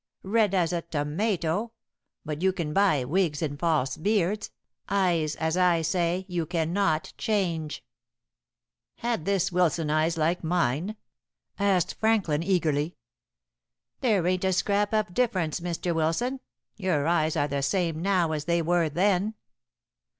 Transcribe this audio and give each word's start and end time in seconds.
"Red 0.23 0.55
as 0.55 0.73
a 0.73 0.81
tomato. 0.81 1.73
But 2.25 2.41
you 2.41 2.53
can 2.53 2.73
buy 2.73 3.03
wigs 3.03 3.43
and 3.43 3.59
false 3.59 3.97
beards. 3.97 4.49
Eyes, 4.89 5.35
as 5.35 5.55
I 5.55 5.83
say, 5.83 6.25
you 6.27 6.47
cannot 6.47 7.13
change." 7.19 7.85
"Had 8.95 9.25
this 9.25 9.51
Wilson 9.51 9.91
eyes 9.91 10.17
like 10.17 10.43
mine?" 10.43 10.95
asked 11.59 11.99
Frankly 11.99 12.39
eagerly. 12.43 12.95
"There 13.99 14.25
ain't 14.25 14.43
a 14.43 14.53
scrap 14.53 14.91
of 14.91 15.13
difference, 15.13 15.59
Mr. 15.59 15.93
Wilson. 15.93 16.39
Your 16.77 17.05
eyes 17.05 17.35
are 17.35 17.47
the 17.47 17.61
same 17.61 18.01
now 18.01 18.31
as 18.31 18.45
they 18.45 18.63
were 18.63 18.89
then." 18.89 19.35